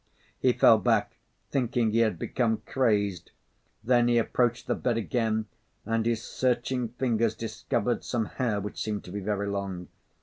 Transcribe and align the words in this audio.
He 0.39 0.53
fell 0.53 0.79
back, 0.79 1.19
thinking 1.51 1.91
he 1.91 1.99
had 1.99 2.17
become 2.17 2.63
crazed; 2.65 3.29
then 3.83 4.07
he 4.07 4.17
approached 4.17 4.65
the 4.65 4.73
bed 4.73 4.97
again 4.97 5.45
and 5.85 6.07
his 6.07 6.23
searching 6.23 6.87
fingers 6.97 7.35
discovered 7.35 8.03
some 8.03 8.25
hair 8.25 8.59
which 8.59 8.81
seemed 8.81 9.03
to 9.03 9.11
be 9.11 9.19
very 9.19 9.45
long. 9.47 9.89